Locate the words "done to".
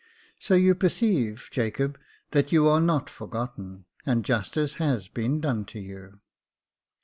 5.39-5.79